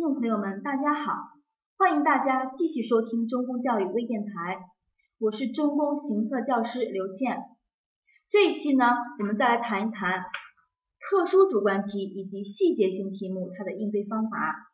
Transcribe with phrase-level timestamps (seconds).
[0.00, 1.12] 听众朋友们，大家好，
[1.76, 4.58] 欢迎大家继续收听中公教育微电台，
[5.18, 7.36] 我是中公行测教师刘倩。
[8.30, 8.86] 这一期呢，
[9.18, 10.24] 我们再来谈一谈
[11.00, 14.70] 特殊主观题以及细节性题目它的应对方法。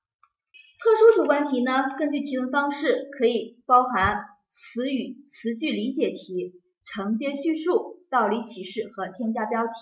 [0.79, 6.53] 特殊主观题呢，根据提问方式可以包含词语、词句理解题、
[6.85, 9.73] 承接叙述、道理启示和添加标题。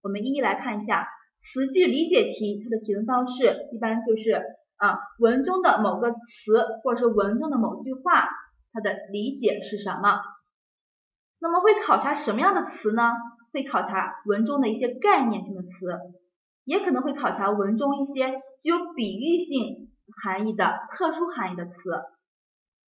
[0.00, 1.06] 我们一一来看一下
[1.38, 4.42] 词句理解题，它的提问方式一般就是
[4.80, 8.28] 啊，文中的某个词或者是文中的某句话，
[8.72, 10.20] 它的理解是什么？
[11.38, 13.12] 那么会考察什么样的词呢？
[13.52, 15.98] 会考察文中的一些概念性的词，
[16.64, 19.86] 也可能会考察文中一些具有比喻性。
[20.24, 21.72] 含义的特殊含义的词，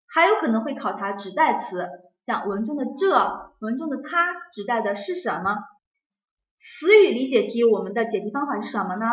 [0.08, 1.88] 还有可能会考察指代词，
[2.26, 5.60] 像文中的这、文中的它指代的是什么？
[6.58, 9.06] 词语理解题，我们的解题方法是什么呢？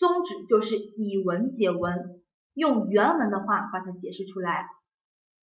[0.00, 2.22] 宗旨就是以文解文，
[2.54, 4.64] 用原文的话把它解释出来。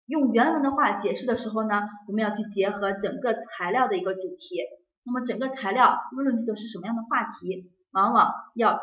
[0.08, 4.58] 用原文的话解释的时候呢，我们要去结合整个材料的一个主题。
[5.04, 7.72] 那么整个材料论述的是什么样的话题？
[7.92, 8.80] 往往要。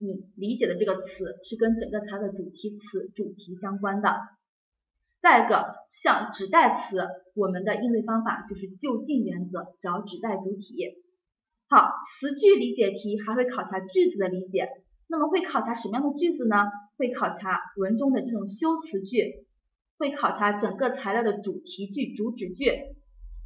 [0.00, 4.14] 你理解的这个词是跟整个材料的主题词主题相关的。
[5.20, 11.02] 再一个，像指代词，我们的应对方法就是就近原则，找指代主体。
[11.68, 14.68] 好，词句理解题还会考察句子的理解。
[15.08, 16.56] 那么会考察什么样的句子呢？
[16.96, 19.46] 会考察文中的这种修辞句，
[19.98, 22.70] 会考察整个材料的主题句、主旨句，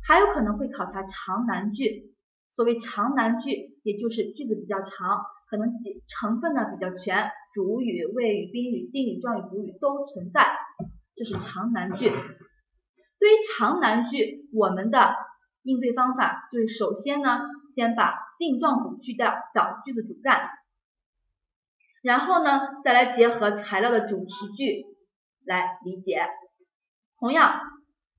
[0.07, 2.13] 还有可能会考察长难句。
[2.51, 5.23] 所谓长难句，也就是句子比较长。
[5.49, 5.69] 可能
[6.09, 10.47] 成分呢比较全，主语、谓语、宾语、定语、状语、补语都存在，
[11.15, 12.09] 这是长难句。
[12.09, 15.15] 对于长难句，我们的
[15.63, 20.49] 应对方法就是首先呢，先把定状补去掉，找句子主干，
[22.03, 24.84] 然后呢，再来结合材料的主题句
[25.45, 26.20] 来理解。
[27.19, 27.61] 同样，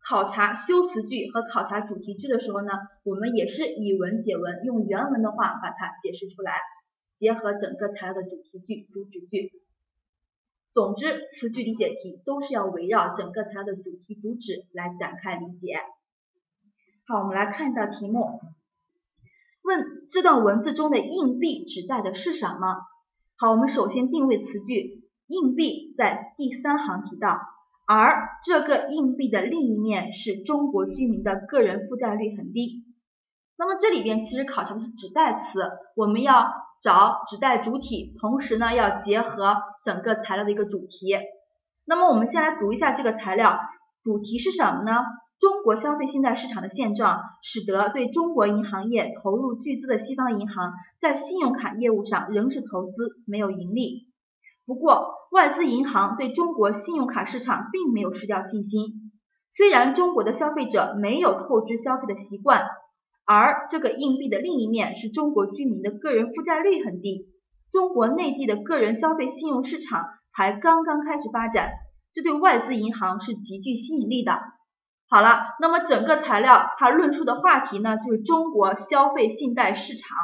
[0.07, 2.71] 考察修辞句和考察主题句的时候呢，
[3.03, 6.53] 我们也是以文解文，用原文的话把它解释出来。
[7.19, 9.51] 结合整个材料的主题句、主旨句，
[10.73, 15.75] 总之词句理解题都是要围绕整个材料的主题、主旨来展开理解。
[17.07, 18.41] 好，我们来看一道题目，
[19.63, 22.81] 问这段文字中的硬币指代的是什么？
[23.37, 27.39] 好，我们首先定位词句，硬币在第三行提到，
[27.87, 32.85] 而这个硬币的另一面是中国居民的个人负债率很低。
[33.57, 35.61] 那么这里边其实考察的是指代词，
[35.95, 36.47] 我们要。
[36.83, 39.55] 找指代主体，同时呢要结合
[39.85, 41.15] 整个材料的一个主题。
[41.85, 43.57] 那么我们先来读一下这个材料，
[44.03, 44.97] 主题是什么呢？
[45.43, 50.71] 中国消费信贷市场的现状，使得对中国银行业投入巨资的西方银行
[51.01, 54.07] 在信用卡业务上仍是投资，没有盈利。
[54.65, 59.11] 不过外资银行对中国信用卡市场并没有失掉信心。
[59.49, 62.61] 虽然中国的消费者没有透支消费的习惯。
[63.25, 67.27] 而这个硬币的另一面是中国居民的个人负债率很低，
[67.69, 70.05] 中国内地的个人消费信用市场
[70.35, 71.71] 才刚刚开始发展，
[72.13, 74.33] 这对外资银行是极具吸引力的。
[75.13, 80.17] 好了，那么整个材料它论述的话题呢，就是中国消费信贷市场。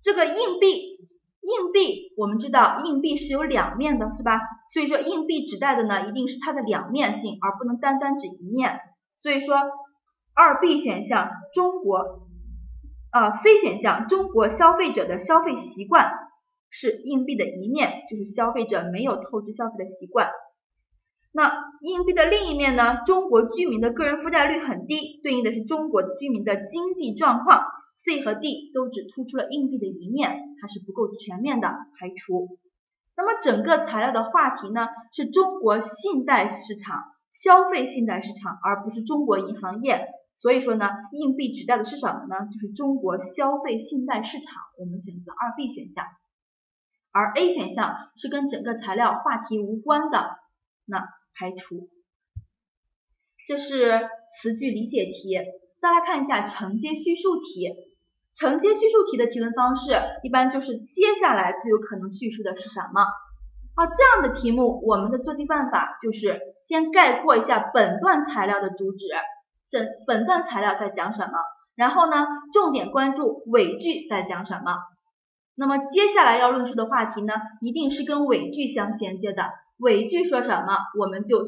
[0.00, 1.06] 这个硬币，
[1.42, 4.40] 硬币我们知道硬币是有两面的，是吧？
[4.72, 8.80] 所以说硬币指代的呢，一定是它的两面性，而不能单单指一面。
[9.16, 9.56] 所以说。
[10.32, 12.22] 二 B 选项，中国
[13.10, 16.08] 啊，C 选项，中国消费者的消费习惯
[16.70, 20.30] 是硬币的一面，就是消费者没有透支消费的习惯。
[21.32, 21.52] 那
[21.82, 23.04] 硬币的另一面呢？
[23.06, 27.64] 中国居民的个人负债率很低，对应的是中国居民的经济状况。
[28.02, 31.68] C 和 D 都只突出了硬币的一面，它是不够全面的，
[31.98, 32.58] 排除。
[33.14, 40.08] 那么整个材料的话题呢，是中国信贷市场、消费信贷市场，而不是中国银行业。
[40.36, 42.46] 所以说呢，硬币指代的是什么呢？
[42.50, 44.54] 就是中国消费信贷市场。
[44.78, 46.06] 我们选择二 B 选项，
[47.12, 50.38] 而 A 选项是跟整个材料话题无关的，
[50.86, 51.88] 那排除。
[53.46, 54.08] 这是
[54.40, 55.36] 词句理解题。
[55.80, 57.74] 再来看一下承接叙述题。
[58.34, 59.92] 承接叙述题的提问方式
[60.22, 63.04] 一般就是接下来最有可能叙述的是什么？
[63.74, 69.08] 好，这样的题目，我们的做题办法就是先概括一下本段材料的主旨。
[69.68, 71.32] 整本段材料在讲什么？
[71.74, 74.76] 然后呢，重点关注尾句在讲什么？
[75.54, 79.50] 那么接下来要论述的话题呢，一定是跟尾句相衔接的。
[79.80, 81.44] 尾句说什么，我们就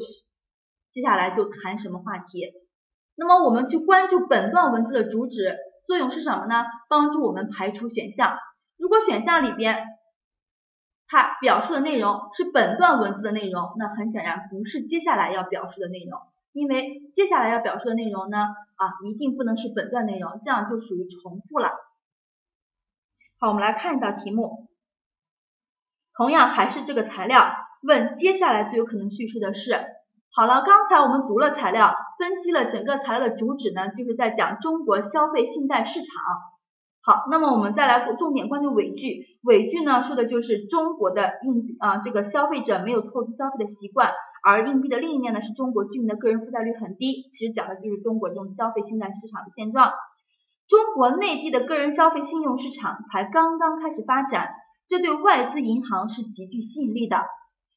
[0.91, 2.51] 接下来就谈什么话题。
[3.15, 6.65] 那么我们去关注本段文字的主旨作用是什么呢？
[6.89, 8.37] 帮助我们排除选项。
[8.77, 9.85] 如果选项里边
[11.07, 16.19] 它表述的内容是本段文字的内容，那很显然不是接下来要表述的内容，
[16.53, 21.69] 因为接下来要表述的内容呢，啊，一定不能是本段内容，这样就属于重复了。
[23.39, 24.69] 好，我们来看一道题目，
[26.15, 27.53] 同样还是这个材料，
[27.83, 29.75] 问接下来最有可能叙述的是。
[30.35, 36.07] 好了，刚才我们读了材料，分析了整个材料的主旨呢，就是在讲中国消费信贷市场。
[37.01, 44.09] 好，那么我们再来重点关注尾句，尾句呢说的就是中国的硬啊这个消费者没有透支消费的习惯，
[44.43, 49.91] 而硬币的另一面呢是中国居民的个人负债率很低，其实讲的就是中国这种消费信贷市场的现状。
[50.67, 54.49] 中国内地的个人消费信用市场才刚刚开始发展，
[54.87, 57.17] 这对外资银行是极具吸引力的。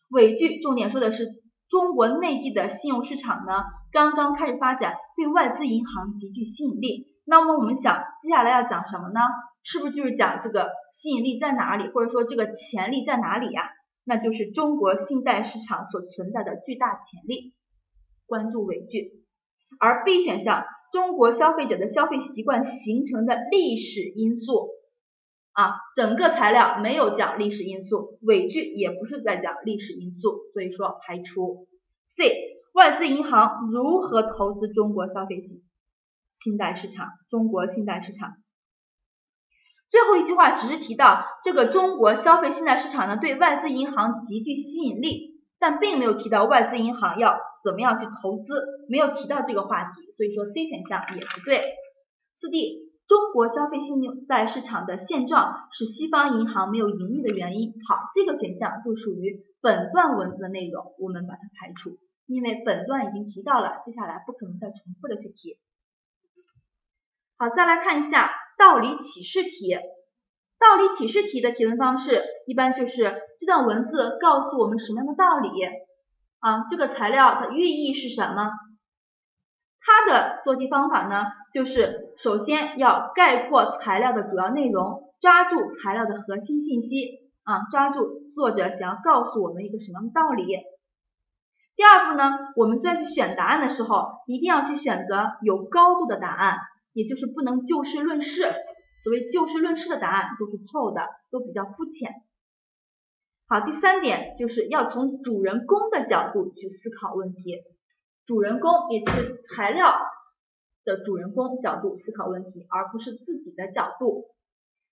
[0.09, 1.43] 尾句重点说的是。
[1.69, 7.09] 中国内地的信用市场呢，刚刚开始发展，对外资银行极具吸引力。
[7.25, 9.19] 那么我们想，接下来要讲什么呢？
[9.65, 13.63] 是不是就是讲这个吸引力在哪里，或者说这个潜力在哪里呀？
[14.05, 17.53] 那就是中国信贷市场所存在的巨大潜力。
[18.27, 19.25] 关注尾句。
[19.81, 24.69] 而 B 选项，中国消费者的消费习惯形成的历史因素。
[25.57, 31.67] 啊，整个材料没有讲历史因素，尾句也不是在讲历史因素，所以说排除。
[32.15, 35.63] C，外资银行如何投资中国消费信
[36.35, 37.09] 信贷市场？
[37.31, 38.35] 中国信贷市场
[39.89, 51.63] 最后一句话只是提到这个中国消费信贷市场呢对外资银行极具吸引力，但并没有提到外资银行要怎么样去投资，没有提到这个话题，所以说 C 选项也不对。
[52.37, 52.86] 四 D。
[53.07, 57.73] 中国消费信用贷市场的现状是西方银行没有盈利的原因。
[57.89, 65.59] 好，这个选项就属于本段文字的内容，我们把它排除，因为本段已经提到了，接下来不可能再重复的去提。
[67.39, 69.77] 好，再来看一下道理启示题。
[70.59, 75.51] 道理启示题的提问方式一般就是这段文字告诉我们什么样的道理
[76.41, 76.65] 啊？
[76.69, 78.51] 这个材料的寓意是什么？
[79.87, 90.45] 它的做题方法呢，就是首先要概括材料的主要内容，抓住材料的核心信息啊，抓住作者想要告诉我们一个什么样的道理。
[91.77, 96.59] 第二步呢，我们再去选答案的时候，一定要去选择有高度的答案，
[96.93, 98.51] 也就是不能就事论事。
[99.05, 102.11] 所谓就事论事的答案都是错误的，都比较肤浅。
[103.47, 107.63] 好，第三点就是要从主人公的角度去思考问题。
[108.27, 109.95] 主人公，也就是材料
[110.85, 114.25] 的主人公角度思考问题，而不是自己的角度。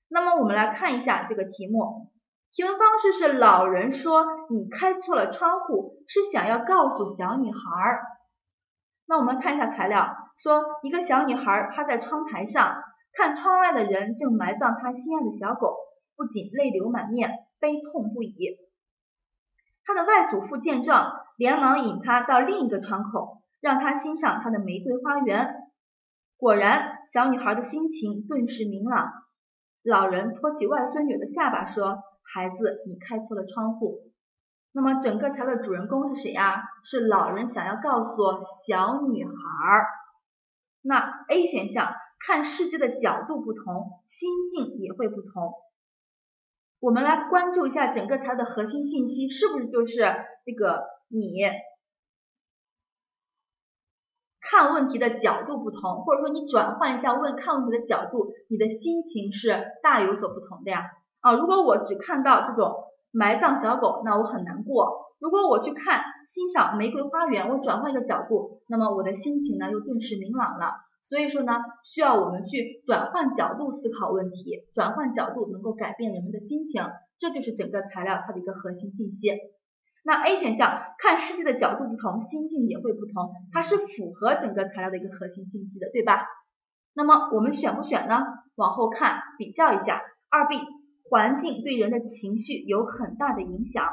[0.09, 2.11] 那么我们来看一下这个题目，
[2.53, 8.03] 提问方式是老人说你开错了窗户，是想要告诉小女孩儿。
[9.07, 12.83] 那我们看一下材料，说一个小女孩趴在窗台上，
[13.13, 15.77] 看窗外的人正埋葬她心爱的小狗，
[16.17, 18.59] 不仅泪流满面，悲痛不已。
[19.85, 21.21] 他的外祖父见状。
[21.37, 25.53] 连忙引他到另一个窗口，让他欣赏他的玫瑰花园。
[26.37, 29.11] 果然，小女孩的心情顿时明朗。
[29.83, 34.13] 老人托起外孙女的下巴说：“孩子，你开错了窗户。”
[34.71, 36.63] 那么，整个桥的主人公是谁呀？
[36.85, 38.23] 是老人想要告诉
[38.69, 39.33] 小女孩。
[40.83, 41.93] 那 A 选项，
[42.25, 45.53] 看世界的角度不同，心境也会不同。
[46.85, 49.95] 我们来关注一下整个材料的核心信息，是不是就是
[50.45, 50.83] 这个？
[51.09, 51.41] 你
[54.39, 60.91] 看问题的角度不同，或者说你转换一下问看问题的角度，你的心情是大有所不同的呀。
[61.21, 62.75] 啊，如果我只看到这种
[63.13, 64.85] 埋葬小狗，那我很难过；
[65.19, 70.75] 如果我去看欣赏玫瑰花园，我转换一个角度，那么我的心情呢又顿时明朗了。
[71.05, 71.53] 所以说呢，
[71.85, 76.83] 需要我们去转换角度思考问题，转换角度能够改变人们的心情，
[77.19, 79.31] 这就是整个材料它的一个核心信息。
[80.03, 86.27] 那 A 选项看世界的角度不同，心境也会不同，它是符合整个材料的一个核心信息的，对吧？
[86.95, 88.23] 那么我们选不选呢？
[88.55, 90.57] 往后看比较一下，二 B
[91.11, 93.85] 环境对人的情绪有很大的影响。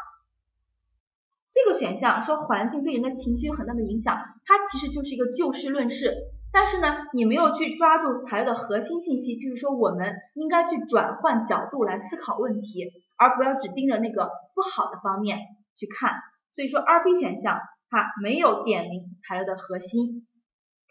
[1.51, 6.15] 这个选项说环境对人的情绪有很大的影响，它其实就是一个就事论事，
[6.53, 15.39] 但是呢，你没有去抓住材料的核心信息，就是说我们应该去转换角度来思考问题，而不要只盯着那个不好的方面。
[15.73, 16.19] 去看，
[16.51, 17.57] 所以说二 B 选项
[17.89, 20.27] 它没有点明材料的核心，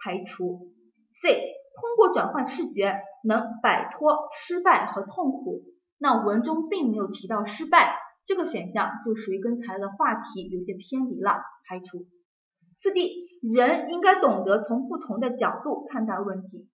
[0.02, 0.72] 排除。
[1.20, 5.60] C 通过转换视觉能摆脱失败和痛苦，
[5.98, 12.06] 那文中并没有提到失败，这个选项就属于跟材料的话题有些偏离了，排除。
[12.82, 16.66] 四 D 人应该懂得从不同的角度看待问题。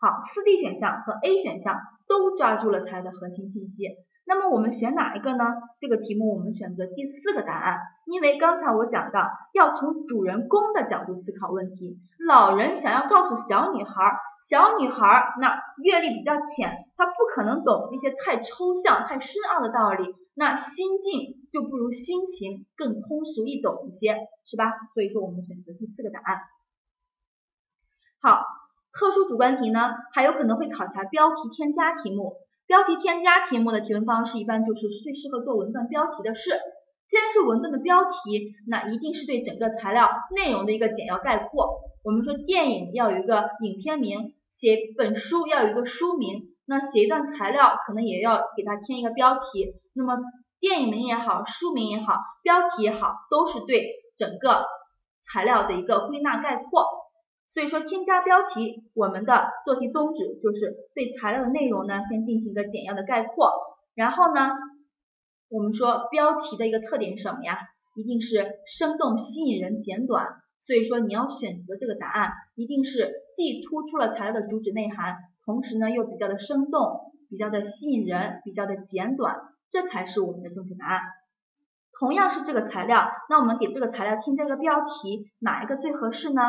[0.00, 1.78] 好，四 D 选项和 A 选项
[2.08, 3.96] 都抓住了材料的核心信息。
[4.24, 5.44] 那么我们选哪一个呢？
[5.78, 11.98] 这个题目我们选择第四个答案，因为刚才我讲到要从主人公的角度思考问题。
[12.26, 13.92] 老人想要告诉小女孩，
[14.48, 24.72] 小女孩那阅历比较浅，她不可能懂那些太抽象、太深奥的道理，那心境就不如心情更通俗易懂一些，是吧？
[24.94, 26.40] 所以说我们选择第四个答案。
[28.20, 28.42] 好，
[28.92, 32.36] 特殊主观题呢，还有可能会考察标题添加题目。
[32.66, 36.50] 标题添加题目的提问方式一般就是最适合做文段标题的是，
[37.10, 41.80] 既然是文段的标题，那一定是对整个材料内容的一个简要概括。
[42.02, 49.74] 我们说电影要有一个影片名，写本书要有一个书名，那写一段材料可能也要给它添一个标题。
[49.94, 50.18] 那么
[50.60, 54.64] 电影名也好，书名也好，标题也好，都是对整个
[55.20, 56.86] 材料的一个归纳概括。
[57.48, 63.52] 所以说，添加标题，我们的做题宗旨就是对材料的内容呢，先进行一个简要的概括。
[63.94, 64.48] 然后呢，
[65.50, 67.58] 我们说标题的一个特点是什么呀？
[67.94, 70.26] 一定是生动、吸引人、简短。
[70.60, 81.00] 所以说，你要选择这个答案，一定是既突出了材料的主旨内涵，同时呢又比较的生动、比较的吸引人、比较的简短，这才是我们的正确答案。
[81.98, 86.42] 同样是这个材料，那我们给这个材料添加一个标题，哪一个最合适呢？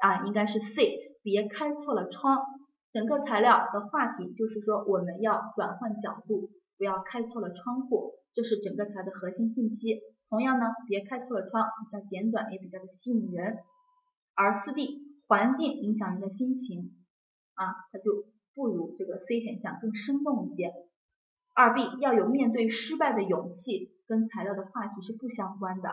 [0.00, 2.42] 啊，应该是 C，别开错了窗。
[2.92, 10.00] 整个材料的话题就是说，我们要转换角度，不要开错了窗户，这是整个材料的核心信息。
[10.28, 13.58] 同样呢，别开错了窗，比较简短，也比较的吸引人。
[14.34, 16.96] 而四 D，环境影响人的心情，
[17.54, 20.72] 啊，它就不如这个 C 选项更生动一些。
[21.54, 25.90] 二 B 要有面对失败的勇气，跟材料的话题是不相关的。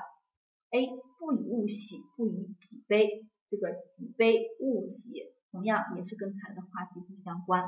[0.70, 0.88] A
[1.20, 3.26] 不以物喜，不以己悲。
[3.50, 7.64] 这个己悲勿喜，同样也是跟材料的话题不相关。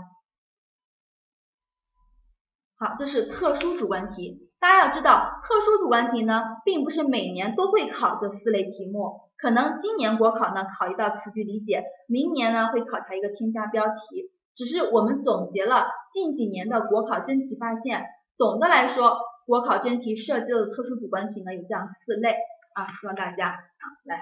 [2.76, 4.50] 好，这是特殊主观题。
[4.60, 9.22] 大家要知道，特殊主观题呢，并不是每年都会考这四类题目。
[9.38, 14.32] 可能今年国考呢考一道词句理解，明年呢会考察一个添加标题。
[14.56, 22.36] 只是我们总结了近几年的国考真题，发现总的来说，国考真题涉及的特殊主观题呢有这样四类
[22.74, 24.20] 啊，希望大家啊来。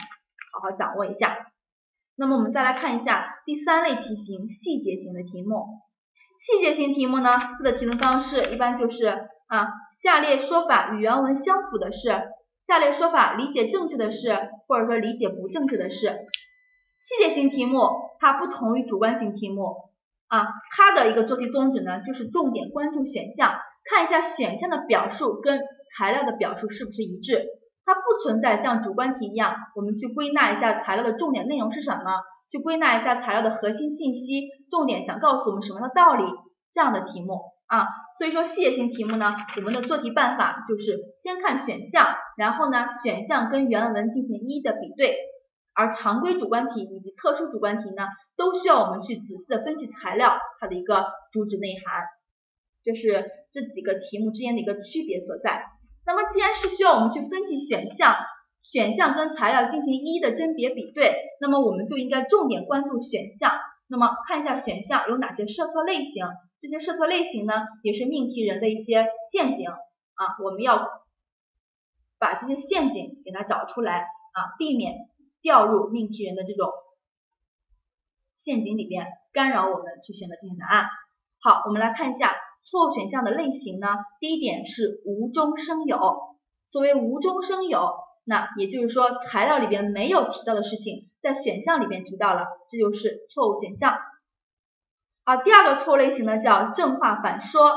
[0.53, 1.51] 好好掌握一下。
[2.15, 5.65] 那么我们再来看一下第三类题型，细节型的题目。
[6.39, 9.07] 细节型题目呢，它的提问方式一般就是
[9.47, 9.67] 啊，
[10.01, 12.09] 下列说法与原文相符的是，
[12.65, 14.35] 下列说法理解正确的是，
[14.67, 16.09] 或者说理解不正确的是。
[16.97, 17.81] 细节型题目
[18.19, 19.91] 它不同于主观型题目
[20.27, 23.55] 啊，它的一个做题宗旨呢，就是重点关注选项，
[23.85, 25.61] 看一下选项的表述跟
[25.95, 27.45] 材料的表述是不是一致。
[27.85, 36.23] 它不存在像主观题一样，我们去归纳一下材料的重点内容是什么，去归纳一下材料的核心信息，重点想告诉我们什么样的道理
[36.73, 37.87] 这样的题目啊。
[38.17, 45.15] 所以说细节型题目呢，我们的做题办法就是先看选项，然后呢选项跟原文进行一的比对。
[45.77, 52.03] 而常规主观题以及特殊主观题呢，都需要我们去仔细的分析材料它的一个主旨内涵，
[52.83, 55.63] 这是这几个题目之间的一个区别所在。
[56.03, 58.15] 那么既然是需要我们去分析选项，
[58.63, 63.51] 选项跟材料进行一一的甄别比对，那么我们就应该重点关注选项。
[63.87, 66.25] 那么看一下选项有哪些设错类型，
[66.59, 67.53] 这些设错类型呢，
[67.83, 70.89] 也是命题人的一些陷阱啊，我们要
[72.17, 74.95] 把这些陷阱给它找出来啊，避免
[75.47, 76.69] 掉入命题人的这种
[78.37, 80.87] 陷阱里边，干扰我们去选择正确答案。
[81.39, 82.35] 好，我们来看一下。
[82.63, 83.87] 错误选项的类型呢？
[84.19, 85.97] 第一点是无中生有。
[86.67, 93.97] 所谓无中生有，那也就是说材料里边没有提到的事情，在选项里边提到了，这就是错误选项。
[95.23, 97.71] 好，第二个错误类型呢叫正话反说。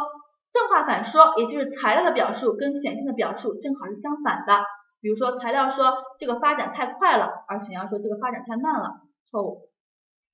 [0.51, 4.65] 正话反说，也就是材料的表述跟选项的表述正好是相反的。
[5.01, 9.69] 比如说材料说这个发展太快了，而选项说这个发展太慢了，错误。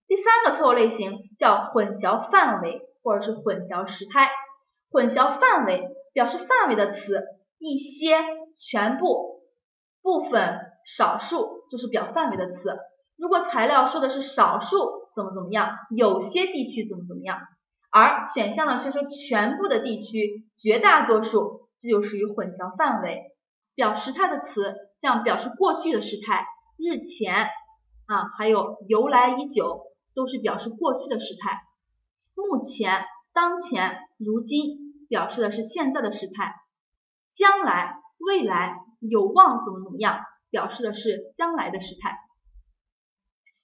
[0.06, 4.30] 第三个错误类型叫混淆范围或者是混淆时态。
[4.88, 7.24] 混淆范围表示范围的词，
[7.58, 8.16] 一些、
[8.56, 9.42] 全部、
[10.00, 12.78] 部分、少数，这是表范围的词。
[13.16, 17.40] 如果材料说的是少数怎么怎么样，有些地区怎么怎么样，
[17.90, 23.35] 而选项呢却说全部的地区、绝大多数，这就属于混淆范围。
[23.76, 26.44] 表时态的词，像表示过去的时态，
[26.76, 27.48] 日前
[28.06, 29.84] 啊，还有由来已久，
[30.16, 31.62] 都是表示过去的时态。
[32.34, 34.84] 目前、当前、如今。
[35.08, 36.52] 表示的是现在的时态，
[37.32, 42.18] 将来、未来、有望怎么怎么样，表示的是将来的时态。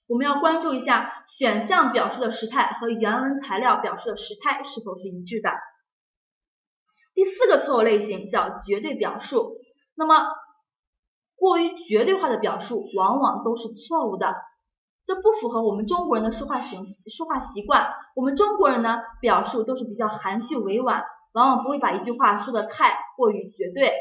[0.07, 5.51] 我们要关注一下选项表示的时态和原文材料表示的时态是否是一致的。
[7.13, 9.57] 第四个错误类型叫绝对表述。
[9.95, 10.27] 那么
[11.35, 14.33] 过于绝对化的表述往往都是错误的，
[15.05, 17.91] 这不符合我们中国人的说话使用说话习惯。
[18.15, 23.93] 我们中国人呢，表述都是比较含蓄委婉，往往不会把一句话说的太过于绝对。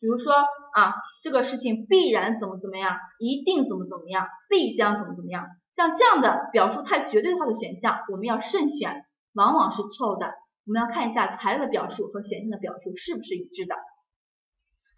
[0.00, 9.04] 比如说啊，这个事情必然怎么怎么样，一定怎么怎么样，必将怎么怎么样，像这样的表述太绝对化的选项，我们要慎选，
[9.34, 10.26] 往往是错误的。
[10.66, 13.74] 我们要看一下材料的表述和选项的表述是不是一致的。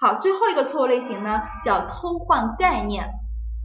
[0.03, 3.09] 好，最后一个错误类型呢，叫偷换概念。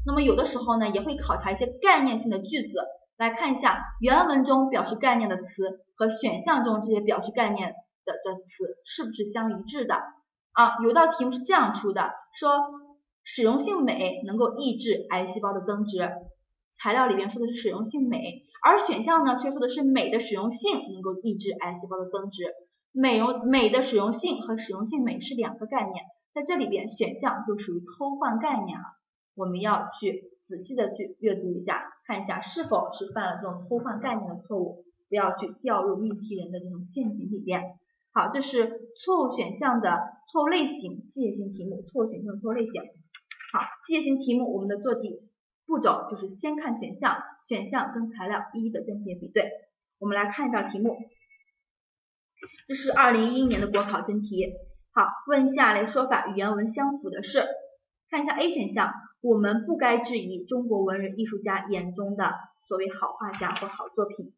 [0.06, 2.77] 那么有的时候呢，也会考察一些概念性的句子，
[3.17, 7.74] 来看一下原文中表示概念的词和选项中这些表示概念
[8.06, 9.96] 的的词是不是相一致的。
[10.53, 12.51] 啊，有道题目是这样出的，说
[13.24, 16.08] 使用性镁能够抑制癌细胞的增殖。
[16.79, 22.53] 材料里边说的是使用性镁，而选项呢却说的是镁的使用性能够抑制癌细胞的增殖。
[22.91, 26.06] 镁用镁的使用性和使用性镁是两个概念。
[26.38, 28.86] 在这里边，选项就属于偷换概念了，
[29.34, 37.79] 我们要去仔细的去阅读一下，看一下是否是犯了这种偷换概念的错误，不要去掉入命题人的这种陷阱里边。
[38.13, 38.70] 好，这是
[39.03, 39.98] 错误选项的
[40.32, 42.84] 错误类型，细节性题目，错误选项的错误类型。
[43.51, 45.20] 好，细节性题目我们的做题
[45.65, 47.17] 步骤就是先看选项，
[47.50, 49.50] 选项跟材料一一的甄别比对。
[49.98, 51.00] 我们来看一道题目，
[52.67, 54.46] 这是二零一一年的国考真题。
[54.98, 57.46] 好，问下列说法与原文相符的是，
[58.10, 62.34] 看一下 A 选项，我们不该质疑中国文人艺术家眼中的
[62.68, 64.34] 所谓好画家或好作品。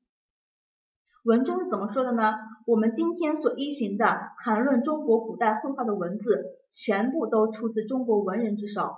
[1.24, 2.34] 文中是怎么说的呢？
[2.68, 8.96] 我们今天所依循的谈论中国古代绘画的文字，全部都出自中国文人之手。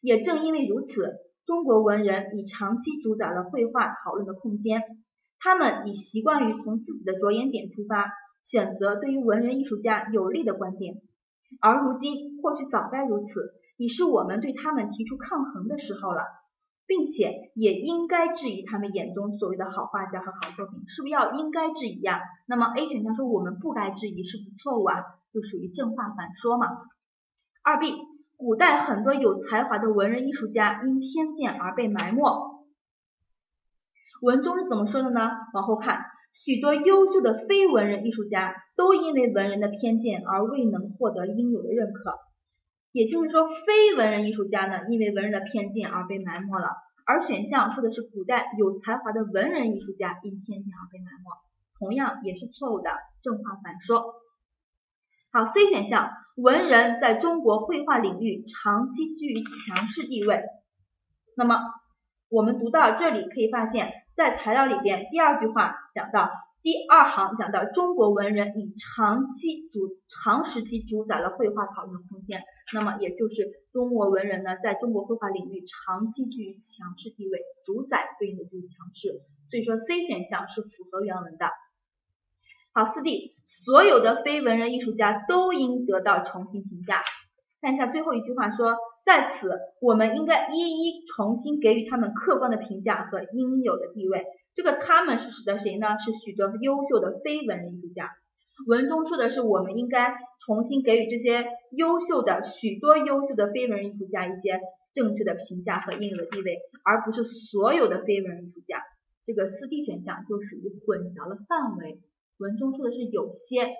[0.00, 1.14] 也正因为如此，
[1.46, 4.82] 中国文人已长期主宰了绘画讨论的空间。
[5.38, 8.10] 他们已习惯于从自己的着眼点出发。
[8.44, 11.00] 选择对于文人艺术家有利的观点，
[11.60, 16.22] 而如今或许早该如此，已是我们对他们提出抗衡的时候了，
[16.86, 22.20] 并且也应该质疑他们眼中所谓的好画家和好作品，是不是要应该质疑呀？
[22.46, 25.02] 那么 A 选项说我们不该质疑，是不是错误啊？
[25.32, 26.68] 就属于正话反说嘛。
[27.62, 27.94] 二 B，
[28.36, 32.20] 古代很多有才华的文人艺术家因偏见而被埋没，
[34.20, 35.30] 文中是怎么说的呢？
[35.54, 36.04] 往后看。
[36.34, 42.18] 许多优秀的非文人艺术家都因为文人的偏见而未能获得应有的认可，
[42.90, 46.70] 也就是说，非文人艺术家呢，因为文人的偏见而被埋没了。
[47.06, 51.30] 而选项说的是古代有才华的文人艺术家因偏见而被埋没，
[51.78, 52.90] 同样也是错误的，
[53.22, 54.14] 正话反说。
[55.30, 60.42] 好，C 选项，文人在中国绘画领域长期居于强势地位。
[61.36, 61.60] 那么
[62.28, 64.03] 我们读到这里可以发现。
[64.16, 66.30] 在材料里边，第二句话讲到，
[66.62, 81.46] 第二行讲到中国文人以长期主长时期主宰了绘画讨论空间，那么也就是中国文人呢，在中国绘画领域长期居于强势地位，主宰对应的就是强势，所以说 C 选项是符合原文的。
[82.72, 87.02] 好，四 D，所有的非文人艺术家都应得到重新评价。
[87.60, 88.76] 看一下最后一句话说。
[89.04, 94.24] 在此，我们应该一一重新给予他们客观的评价和应有的地位。
[94.54, 95.98] 这个他们是指的谁呢？
[95.98, 98.10] 是许多优秀的非文人艺术家。
[98.66, 100.14] 文中说的是我们应该
[100.46, 104.60] 重新给予这些优秀的许多优秀的非文人艺术家一些
[104.94, 108.80] 正确的评价和应有的地位，而不是所有的非文艺术家。
[109.26, 112.00] 这个四 D 选项就属于混淆了范围。
[112.38, 113.74] 文中说的是有些、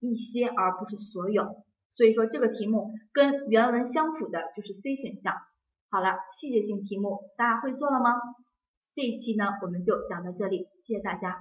[0.00, 1.56] 一些，而不是所有。
[1.94, 5.34] 所以说这个题目跟原文相符的就是 C 选项。
[5.90, 8.14] 好了，细节性题目大家会做了吗？
[8.94, 11.36] 这一期呢我们就讲到这里，谢谢大家。